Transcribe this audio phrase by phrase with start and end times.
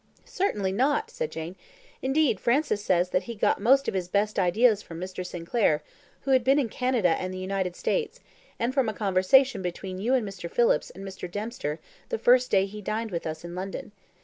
[0.25, 1.55] "Certainly not," said Jane;
[2.01, 5.23] "indeed, Francis says that he got most of his best ideas from Mr.
[5.23, 5.83] Sinclair,
[6.21, 8.19] who had been in Canada and the United States,
[8.57, 10.49] and from a conversation between you and Mr.
[10.49, 11.29] Phillips and Mr.
[11.29, 11.79] Dempster
[12.09, 13.91] the first day he dined with us in London.